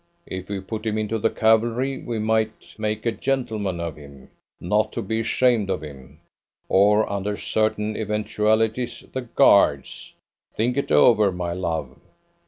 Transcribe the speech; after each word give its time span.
If 0.25 0.49
we 0.49 0.59
put 0.61 0.87
him 0.87 0.97
into 0.97 1.19
the 1.19 1.29
cavalry, 1.29 2.01
we 2.01 2.17
might 2.17 2.73
make 2.79 3.05
a 3.05 3.11
gentleman 3.11 3.79
of 3.79 3.97
him 3.97 4.31
not 4.59 4.95
be 5.07 5.19
ashamed 5.19 5.69
of 5.69 5.83
him. 5.83 6.21
Or, 6.69 7.07
under 7.07 7.37
certain 7.37 7.95
eventualities, 7.95 9.01
the 9.13 9.21
Guards. 9.35 10.15
Think 10.55 10.75
it 10.75 10.91
over, 10.91 11.31
my 11.31 11.53
love. 11.53 11.99